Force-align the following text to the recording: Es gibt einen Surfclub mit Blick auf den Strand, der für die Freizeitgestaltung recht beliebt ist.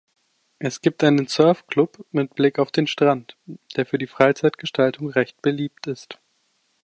Es 0.57 0.81
gibt 0.81 1.03
einen 1.03 1.27
Surfclub 1.27 2.03
mit 2.09 2.33
Blick 2.33 2.57
auf 2.57 2.71
den 2.71 2.87
Strand, 2.87 3.37
der 3.75 3.85
für 3.85 3.99
die 3.99 4.07
Freizeitgestaltung 4.07 5.11
recht 5.11 5.39
beliebt 5.43 5.85
ist. 5.85 6.19